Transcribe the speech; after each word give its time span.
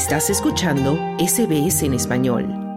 Estás 0.00 0.30
escuchando 0.30 0.96
SBS 1.18 1.82
en 1.82 1.92
español. 1.92 2.69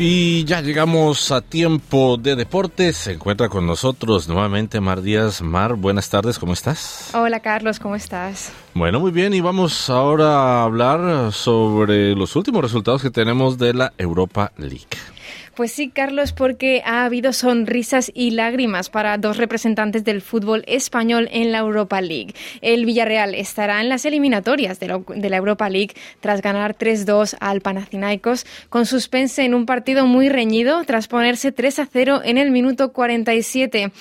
Y 0.00 0.44
ya 0.44 0.60
llegamos 0.60 1.32
a 1.32 1.40
tiempo 1.40 2.16
de 2.18 2.36
deportes. 2.36 2.96
Se 2.96 3.14
encuentra 3.14 3.48
con 3.48 3.66
nosotros 3.66 4.28
nuevamente 4.28 4.80
Mar 4.80 5.02
Díaz. 5.02 5.42
Mar, 5.42 5.74
buenas 5.74 6.08
tardes, 6.08 6.38
¿cómo 6.38 6.52
estás? 6.52 7.10
Hola 7.14 7.40
Carlos, 7.40 7.80
¿cómo 7.80 7.96
estás? 7.96 8.52
Bueno, 8.74 9.00
muy 9.00 9.10
bien, 9.10 9.34
y 9.34 9.40
vamos 9.40 9.90
ahora 9.90 10.60
a 10.60 10.62
hablar 10.62 11.32
sobre 11.32 12.14
los 12.14 12.36
últimos 12.36 12.62
resultados 12.62 13.02
que 13.02 13.10
tenemos 13.10 13.58
de 13.58 13.74
la 13.74 13.92
Europa 13.98 14.52
League. 14.56 14.86
Pues 15.54 15.72
sí, 15.72 15.88
Carlos, 15.88 16.32
porque 16.32 16.82
ha 16.84 17.04
habido 17.04 17.32
sonrisas 17.32 18.10
y 18.14 18.30
lágrimas 18.30 18.90
para 18.90 19.18
dos 19.18 19.36
representantes 19.36 20.04
del 20.04 20.22
fútbol 20.22 20.64
español 20.66 21.28
en 21.32 21.52
la 21.52 21.58
Europa 21.58 22.00
League. 22.00 22.34
El 22.60 22.86
Villarreal 22.86 23.34
estará 23.34 23.80
en 23.80 23.88
las 23.88 24.04
eliminatorias 24.04 24.80
de 24.80 24.88
la, 24.88 25.36
Europa 25.36 25.68
League 25.68 25.94
tras 26.20 26.42
ganar 26.42 26.76
3-2 26.76 27.36
al 27.40 27.60
Panathinaikos, 27.60 28.46
con 28.68 28.86
suspense 28.86 29.44
en 29.44 29.54
un 29.54 29.66
partido 29.66 30.06
muy 30.06 30.28
reñido 30.28 30.84
tras 30.84 31.08
ponerse 31.08 31.54
3-0 31.54 32.22
en 32.24 32.38
el 32.38 32.50
minuto 32.50 32.92
47. 32.92 33.92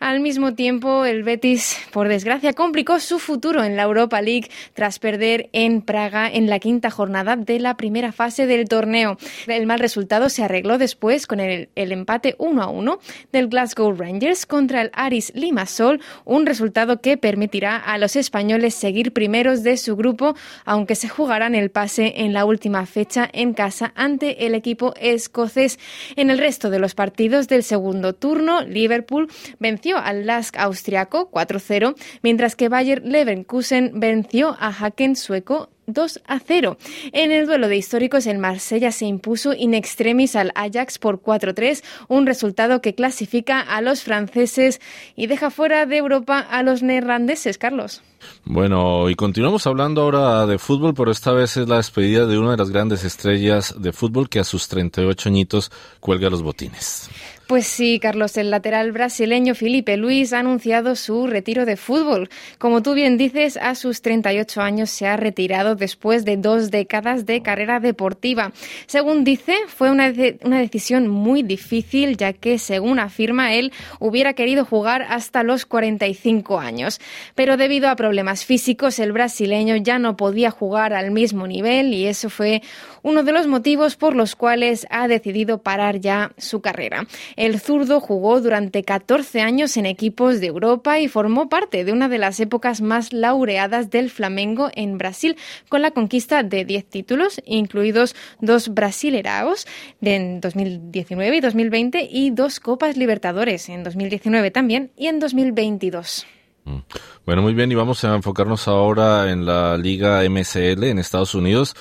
Al 0.00 0.20
mismo 0.20 0.54
tiempo, 0.54 1.04
el 1.04 1.22
Betis, 1.22 1.78
por 1.92 2.08
desgracia, 2.08 2.52
complicó 2.52 2.98
su 3.00 3.18
futuro 3.18 3.64
en 3.64 3.76
la 3.76 3.82
Europa 3.82 4.20
League 4.20 4.50
tras 4.74 4.98
perder 4.98 5.48
en 5.52 5.82
Praga 5.82 6.28
en 6.28 6.48
la 6.48 6.58
quinta 6.58 6.90
jornada 6.90 7.36
de 7.36 7.58
la 7.60 7.76
primera 7.76 8.12
fase 8.12 8.46
del 8.46 8.68
torneo. 8.68 9.18
El 9.46 9.66
mal 9.66 9.78
resultado 9.78 10.28
se 10.28 10.42
arregló 10.42 10.71
después 10.78 11.26
con 11.26 11.40
el, 11.40 11.68
empate 11.74 12.34
1 12.38 12.62
a 12.62 12.68
1 12.68 12.98
del 13.32 13.48
Glasgow 13.48 13.92
Rangers 13.92 14.46
contra 14.46 14.82
el 14.82 14.90
Aris 14.92 15.32
Limassol, 15.34 16.00
un 16.24 16.46
resultado 16.46 17.00
que 17.00 17.16
permitirá 17.16 17.76
a 17.76 17.98
los 17.98 18.16
españoles 18.16 18.74
seguir 18.74 19.12
primeros 19.12 19.62
de 19.62 19.76
su 19.76 19.96
grupo, 19.96 20.34
aunque 20.64 20.94
se 20.94 21.08
jugarán 21.08 21.54
el 21.54 21.70
pase 21.70 22.14
en 22.16 22.32
la 22.32 22.44
última 22.44 22.86
fecha 22.86 23.28
en 23.32 23.54
casa 23.54 23.92
ante 23.96 24.46
el 24.46 24.54
equipo 24.54 24.94
escocés. 25.00 25.78
En 26.16 26.30
el 26.30 26.38
resto 26.38 26.70
de 26.70 26.78
los 26.78 26.94
partidos 26.94 27.48
del 27.48 27.62
segundo 27.62 28.14
turno, 28.14 28.62
Liverpool 28.62 29.28
venció 29.58 29.98
al 29.98 30.26
Lask 30.26 30.56
austriaco 30.56 31.30
4-0, 31.30 31.94
mientras 32.22 32.56
que 32.56 32.68
Bayer 32.68 33.02
Leverkusen 33.04 33.92
venció 33.94 34.56
a 34.58 34.68
Haken 34.68 35.16
sueco 35.16 35.71
2 35.86 36.20
a 36.26 36.38
0. 36.38 36.76
En 37.12 37.32
el 37.32 37.46
duelo 37.46 37.68
de 37.68 37.76
históricos, 37.76 38.26
el 38.26 38.38
Marsella 38.38 38.92
se 38.92 39.06
impuso 39.06 39.52
in 39.52 39.74
extremis 39.74 40.36
al 40.36 40.52
Ajax 40.54 40.98
por 40.98 41.20
4-3, 41.20 41.82
un 42.08 42.26
resultado 42.26 42.80
que 42.80 42.94
clasifica 42.94 43.60
a 43.60 43.80
los 43.80 44.02
franceses 44.02 44.80
y 45.16 45.26
deja 45.26 45.50
fuera 45.50 45.86
de 45.86 45.96
Europa 45.96 46.38
a 46.38 46.62
los 46.62 46.82
neerlandeses, 46.82 47.58
Carlos. 47.58 48.02
Bueno, 48.44 49.10
y 49.10 49.16
continuamos 49.16 49.66
hablando 49.66 50.02
ahora 50.02 50.46
de 50.46 50.58
fútbol, 50.58 50.94
pero 50.94 51.10
esta 51.10 51.32
vez 51.32 51.56
es 51.56 51.68
la 51.68 51.76
despedida 51.76 52.26
de 52.26 52.38
una 52.38 52.52
de 52.52 52.56
las 52.56 52.70
grandes 52.70 53.04
estrellas 53.04 53.74
de 53.78 53.92
fútbol 53.92 54.28
que 54.28 54.38
a 54.38 54.44
sus 54.44 54.68
38 54.68 55.28
añitos 55.28 55.72
cuelga 56.00 56.30
los 56.30 56.42
botines. 56.42 57.10
Pues 57.46 57.66
sí, 57.66 57.98
Carlos, 57.98 58.36
el 58.38 58.50
lateral 58.50 58.92
brasileño 58.92 59.54
Felipe 59.54 59.96
Luis 59.96 60.32
ha 60.32 60.38
anunciado 60.38 60.96
su 60.96 61.26
retiro 61.26 61.66
de 61.66 61.76
fútbol. 61.76 62.30
Como 62.56 62.82
tú 62.82 62.94
bien 62.94 63.18
dices, 63.18 63.58
a 63.58 63.74
sus 63.74 64.00
38 64.00 64.62
años 64.62 64.90
se 64.90 65.06
ha 65.06 65.16
retirado 65.16 65.74
después 65.74 66.24
de 66.24 66.36
dos 66.38 66.70
décadas 66.70 67.26
de 67.26 67.42
carrera 67.42 67.78
deportiva. 67.80 68.52
Según 68.86 69.24
dice, 69.24 69.56
fue 69.66 69.90
una, 69.90 70.12
una 70.44 70.60
decisión 70.60 71.08
muy 71.08 71.42
difícil, 71.42 72.16
ya 72.16 72.32
que, 72.32 72.58
según 72.58 72.98
afirma 72.98 73.52
él, 73.52 73.72
hubiera 73.98 74.32
querido 74.32 74.64
jugar 74.64 75.02
hasta 75.02 75.42
los 75.42 75.66
45 75.66 76.58
años. 76.58 77.00
Pero 77.34 77.56
debido 77.56 77.90
a 77.90 77.96
problemas 77.96 78.46
físicos, 78.46 78.98
el 78.98 79.12
brasileño 79.12 79.76
ya 79.76 79.98
no 79.98 80.16
podía 80.16 80.50
jugar 80.50 80.94
al 80.94 81.10
mismo 81.10 81.46
nivel 81.46 81.92
y 81.92 82.06
eso 82.06 82.30
fue 82.30 82.62
uno 83.02 83.24
de 83.24 83.32
los 83.32 83.46
motivos 83.46 83.96
por 83.96 84.14
los 84.14 84.36
cuales 84.36 84.86
ha 84.90 85.08
decidido 85.08 85.58
parar 85.58 86.00
ya 86.00 86.32
su 86.38 86.60
carrera. 86.60 87.06
El 87.36 87.60
zurdo 87.60 88.00
jugó 88.00 88.40
durante 88.40 88.82
14 88.82 89.40
años 89.40 89.76
en 89.76 89.86
equipos 89.86 90.40
de 90.40 90.46
Europa 90.46 90.98
y 90.98 91.08
formó 91.08 91.48
parte 91.48 91.84
de 91.84 91.92
una 91.92 92.08
de 92.08 92.18
las 92.18 92.40
épocas 92.40 92.80
más 92.80 93.12
laureadas 93.12 93.90
del 93.90 94.10
Flamengo 94.10 94.70
en 94.74 94.98
Brasil, 94.98 95.36
con 95.68 95.82
la 95.82 95.90
conquista 95.90 96.42
de 96.42 96.64
10 96.64 96.84
títulos, 96.86 97.40
incluidos 97.44 98.14
dos 98.40 98.68
Brasileraos 98.68 99.66
en 100.00 100.40
2019 100.40 101.36
y 101.36 101.40
2020 101.40 102.08
y 102.10 102.30
dos 102.30 102.60
Copas 102.60 102.96
Libertadores 102.96 103.68
en 103.68 103.84
2019 103.84 104.50
también 104.50 104.90
y 104.96 105.06
en 105.06 105.18
2022. 105.18 106.26
Mm. 106.64 106.78
Bueno, 107.26 107.42
muy 107.42 107.54
bien, 107.54 107.70
y 107.72 107.74
vamos 107.74 108.04
a 108.04 108.14
enfocarnos 108.14 108.68
ahora 108.68 109.30
en 109.30 109.46
la 109.46 109.76
Liga 109.76 110.22
MSL 110.28 110.84
en 110.84 110.98
Estados 110.98 111.34
Unidos. 111.34 111.74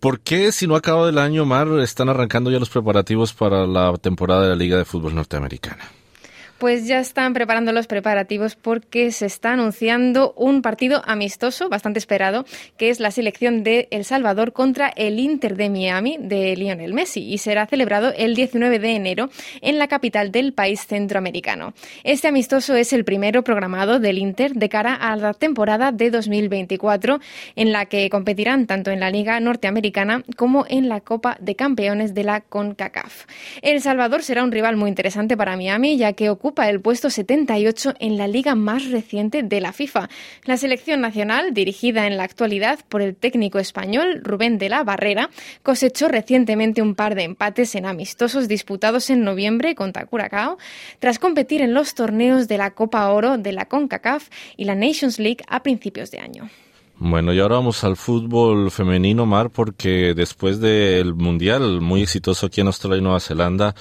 ¿Por 0.00 0.20
qué, 0.20 0.52
si 0.52 0.68
no 0.68 0.76
acaba 0.76 1.08
el 1.08 1.18
año, 1.18 1.44
Mar, 1.44 1.66
están 1.80 2.08
arrancando 2.08 2.52
ya 2.52 2.60
los 2.60 2.70
preparativos 2.70 3.32
para 3.32 3.66
la 3.66 3.92
temporada 3.96 4.42
de 4.42 4.48
la 4.50 4.54
Liga 4.54 4.78
de 4.78 4.84
Fútbol 4.84 5.16
Norteamericana? 5.16 5.97
Pues 6.58 6.88
ya 6.88 6.98
están 6.98 7.34
preparando 7.34 7.70
los 7.70 7.86
preparativos 7.86 8.56
porque 8.56 9.12
se 9.12 9.26
está 9.26 9.52
anunciando 9.52 10.32
un 10.36 10.60
partido 10.60 11.02
amistoso 11.06 11.68
bastante 11.68 12.00
esperado, 12.00 12.46
que 12.76 12.90
es 12.90 12.98
la 12.98 13.12
selección 13.12 13.62
de 13.62 13.86
El 13.92 14.04
Salvador 14.04 14.52
contra 14.52 14.88
el 14.88 15.20
Inter 15.20 15.54
de 15.54 15.70
Miami 15.70 16.18
de 16.20 16.56
Lionel 16.56 16.94
Messi 16.94 17.20
y 17.20 17.38
será 17.38 17.66
celebrado 17.66 18.12
el 18.16 18.34
19 18.34 18.80
de 18.80 18.96
enero 18.96 19.30
en 19.60 19.78
la 19.78 19.86
capital 19.86 20.32
del 20.32 20.52
país 20.52 20.84
centroamericano. 20.84 21.74
Este 22.02 22.26
amistoso 22.26 22.74
es 22.74 22.92
el 22.92 23.04
primero 23.04 23.44
programado 23.44 24.00
del 24.00 24.18
Inter 24.18 24.54
de 24.54 24.68
cara 24.68 24.94
a 24.94 25.14
la 25.14 25.34
temporada 25.34 25.92
de 25.92 26.10
2024, 26.10 27.20
en 27.54 27.70
la 27.70 27.86
que 27.86 28.10
competirán 28.10 28.66
tanto 28.66 28.90
en 28.90 28.98
la 28.98 29.10
Liga 29.12 29.38
Norteamericana 29.38 30.24
como 30.36 30.66
en 30.68 30.88
la 30.88 31.02
Copa 31.02 31.36
de 31.38 31.54
Campeones 31.54 32.14
de 32.14 32.24
la 32.24 32.40
CONCACAF. 32.40 33.26
El 33.62 33.80
Salvador 33.80 34.24
será 34.24 34.42
un 34.42 34.50
rival 34.50 34.76
muy 34.76 34.88
interesante 34.88 35.36
para 35.36 35.56
Miami, 35.56 35.96
ya 35.96 36.14
que 36.14 36.30
ocurre 36.30 36.47
el 36.56 36.80
puesto 36.80 37.10
78 37.10 37.94
en 37.98 38.16
la 38.16 38.28
liga 38.28 38.54
más 38.54 38.90
reciente 38.90 39.42
de 39.42 39.60
la 39.60 39.72
FIFA. 39.72 40.08
La 40.44 40.56
selección 40.56 41.00
nacional, 41.00 41.54
dirigida 41.54 42.06
en 42.06 42.16
la 42.16 42.24
actualidad 42.24 42.80
por 42.88 43.02
el 43.02 43.14
técnico 43.14 43.58
español 43.58 44.20
Rubén 44.22 44.58
de 44.58 44.68
la 44.68 44.84
Barrera, 44.84 45.30
cosechó 45.62 46.08
recientemente 46.08 46.82
un 46.82 46.94
par 46.94 47.14
de 47.14 47.24
empates 47.24 47.74
en 47.74 47.86
amistosos 47.86 48.48
disputados 48.48 49.10
en 49.10 49.24
noviembre 49.24 49.74
contra 49.74 50.06
Curacao, 50.06 50.58
tras 50.98 51.18
competir 51.18 51.62
en 51.62 51.74
los 51.74 51.94
torneos 51.94 52.48
de 52.48 52.58
la 52.58 52.72
Copa 52.72 53.08
Oro 53.10 53.38
de 53.38 53.52
la 53.52 53.66
CONCACAF 53.66 54.28
y 54.56 54.64
la 54.64 54.74
Nations 54.74 55.18
League 55.18 55.44
a 55.48 55.62
principios 55.62 56.10
de 56.10 56.18
año. 56.18 56.50
Bueno, 57.00 57.32
y 57.32 57.38
ahora 57.38 57.56
vamos 57.56 57.84
al 57.84 57.96
fútbol 57.96 58.72
femenino, 58.72 59.24
Mar, 59.24 59.50
porque 59.50 60.14
después 60.14 60.58
del 60.58 61.14
Mundial 61.14 61.80
muy 61.80 62.02
exitoso 62.02 62.46
aquí 62.46 62.60
en 62.60 62.66
Australia 62.66 62.98
y 62.98 63.02
Nueva 63.02 63.20
Zelanda, 63.20 63.76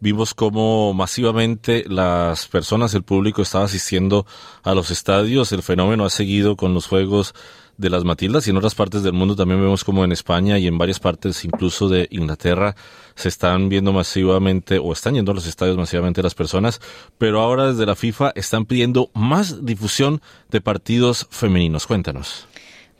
vimos 0.00 0.34
cómo 0.34 0.92
masivamente 0.94 1.84
las 1.88 2.46
personas, 2.48 2.94
el 2.94 3.02
público 3.02 3.42
estaba 3.42 3.64
asistiendo 3.64 4.26
a 4.62 4.74
los 4.74 4.90
estadios. 4.90 5.52
El 5.52 5.62
fenómeno 5.62 6.04
ha 6.04 6.10
seguido 6.10 6.56
con 6.56 6.74
los 6.74 6.86
Juegos 6.86 7.34
de 7.76 7.90
las 7.90 8.04
Matildas 8.04 8.46
y 8.46 8.50
en 8.50 8.56
otras 8.56 8.74
partes 8.74 9.02
del 9.02 9.12
mundo 9.12 9.36
también 9.36 9.60
vemos 9.60 9.84
como 9.84 10.04
en 10.04 10.12
España 10.12 10.58
y 10.58 10.66
en 10.66 10.78
varias 10.78 10.98
partes 10.98 11.44
incluso 11.44 11.88
de 11.88 12.08
Inglaterra 12.10 12.74
se 13.14 13.28
están 13.28 13.68
viendo 13.68 13.92
masivamente 13.92 14.78
o 14.78 14.92
están 14.92 15.14
yendo 15.14 15.32
a 15.32 15.34
los 15.34 15.46
estadios 15.46 15.76
masivamente 15.76 16.22
las 16.22 16.34
personas, 16.34 16.80
pero 17.18 17.40
ahora 17.40 17.70
desde 17.72 17.86
la 17.86 17.94
FIFA 17.94 18.32
están 18.34 18.64
pidiendo 18.64 19.10
más 19.14 19.64
difusión 19.64 20.22
de 20.50 20.60
partidos 20.60 21.26
femeninos. 21.30 21.86
Cuéntanos. 21.86 22.46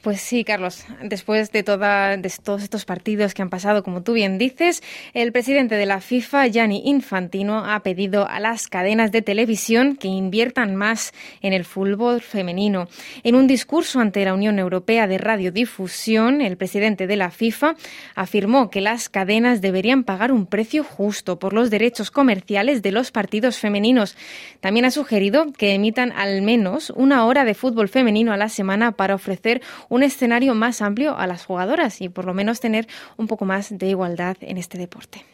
Pues 0.03 0.21
sí, 0.21 0.45
Carlos. 0.45 0.85
Después 1.03 1.51
de, 1.51 1.65
todos 1.65 2.63
estos 2.63 2.85
partidos 2.85 3.35
que 3.35 3.43
han 3.43 3.51
pasado, 3.51 3.83
como 3.83 4.03
tú 4.03 4.13
bien 4.13 4.39
dices, 4.39 4.83
el 5.15 5.33
presidente 5.33 5.75
de 5.75 5.85
la 5.85 6.01
FIFA, 6.01 6.47
Gianni 6.47 6.83
Infantino, 6.85 7.65
ha 7.65 7.81
pedido 7.81 8.29
a 8.29 8.39
las 8.39 8.69
cadenas 8.69 9.11
de 9.11 9.23
televisión 9.23 9.97
que 9.97 10.07
inviertan 10.07 10.77
más 10.77 11.13
en 11.43 11.53
el 11.53 11.65
fútbol 11.65 12.21
femenino. 12.21 12.89
En 13.25 13.35
un 13.35 13.49
discurso 13.49 13.99
ante 13.99 14.25
la 14.25 14.35
Unión 14.35 14.61
Europea 14.61 15.09
de 15.09 15.19
Radiodifusión, 15.19 16.41
el 16.41 16.57
presidente 16.57 17.09
de 17.09 17.17
la 17.17 17.33
FIFA 17.33 17.75
afirmó 18.15 18.71
que 18.71 18.81
las 18.81 19.09
cadenas 19.09 19.61
deberían 19.61 20.05
pagar 20.05 20.31
un 20.31 20.47
precio 20.47 20.85
justo 20.85 21.41
por 21.41 21.53
los 21.53 21.69
derechos 21.69 22.13
comerciales 22.13 22.81
de 22.81 22.93
los 22.93 23.11
partidos 23.11 23.59
femeninos. 23.59 24.17
También 24.61 24.85
ha 24.85 24.93
sugerido 24.93 25.53
que 25.53 25.75
emitan 25.75 26.13
al 26.13 26.43
menos 26.43 26.91
una 26.91 27.25
hora 27.27 27.45
de 27.45 27.55
fútbol 27.55 27.89
femenino 27.89 28.33
a 28.33 28.37
la 28.37 28.49
semana 28.49 28.93
para 28.93 29.17
ofrecer 29.17 29.63
un 29.97 30.03
escenario 30.03 30.55
más 30.55 30.83
amplio 30.83 31.17
a 31.17 31.27
las 31.27 31.47
jugadoras 31.47 32.01
y 32.01 32.09
por 32.09 32.27
lo 32.27 32.35
menos 32.35 32.61
tener 32.61 32.87
un 33.17 33.27
poco 33.27 33.47
más 33.47 33.77
de 33.77 33.89
igualdad 33.89 34.37
en 34.43 34.59
este 34.59 34.79
deporte. 34.79 35.25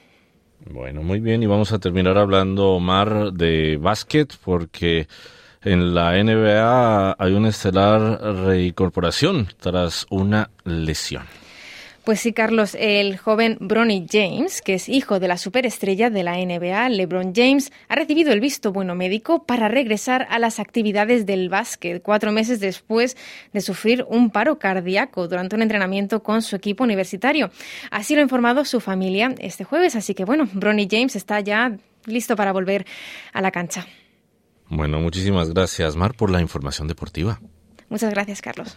Bueno, 0.70 1.02
muy 1.02 1.18
bien, 1.18 1.42
y 1.42 1.46
vamos 1.46 1.72
a 1.72 1.80
terminar 1.80 2.16
hablando, 2.16 2.70
Omar, 2.70 3.32
de 3.32 3.76
básquet, 3.78 4.32
porque 4.44 5.08
en 5.62 5.94
la 5.94 6.12
NBA 6.22 7.16
hay 7.18 7.32
una 7.32 7.48
estelar 7.48 8.20
reincorporación 8.46 9.48
tras 9.58 10.06
una 10.10 10.50
lesión. 10.64 11.24
Pues 12.04 12.18
sí, 12.18 12.32
Carlos, 12.32 12.76
el 12.80 13.16
joven 13.16 13.58
Bronny 13.60 14.08
James, 14.10 14.60
que 14.60 14.74
es 14.74 14.88
hijo 14.88 15.20
de 15.20 15.28
la 15.28 15.36
superestrella 15.36 16.10
de 16.10 16.24
la 16.24 16.32
NBA, 16.36 16.88
LeBron 16.88 17.32
James, 17.32 17.70
ha 17.88 17.94
recibido 17.94 18.32
el 18.32 18.40
visto 18.40 18.72
bueno 18.72 18.96
médico 18.96 19.44
para 19.44 19.68
regresar 19.68 20.26
a 20.28 20.40
las 20.40 20.58
actividades 20.58 21.26
del 21.26 21.48
básquet 21.48 22.02
cuatro 22.02 22.32
meses 22.32 22.58
después 22.58 23.16
de 23.52 23.60
sufrir 23.60 24.04
un 24.08 24.30
paro 24.30 24.58
cardíaco 24.58 25.28
durante 25.28 25.54
un 25.54 25.62
entrenamiento 25.62 26.24
con 26.24 26.42
su 26.42 26.56
equipo 26.56 26.82
universitario. 26.82 27.52
Así 27.92 28.14
lo 28.16 28.20
ha 28.20 28.24
informado 28.24 28.64
su 28.64 28.80
familia 28.80 29.32
este 29.38 29.62
jueves, 29.62 29.94
así 29.94 30.12
que 30.12 30.24
bueno, 30.24 30.48
Bronny 30.52 30.88
James 30.90 31.14
está 31.14 31.38
ya 31.38 31.76
listo 32.06 32.34
para 32.34 32.52
volver 32.52 32.84
a 33.32 33.40
la 33.40 33.52
cancha. 33.52 33.86
Bueno, 34.68 34.98
muchísimas 34.98 35.50
gracias, 35.50 35.94
Mar, 35.94 36.14
por 36.14 36.30
la 36.30 36.40
información 36.40 36.88
deportiva. 36.88 37.40
Muchas 37.88 38.10
gracias, 38.10 38.42
Carlos. 38.42 38.76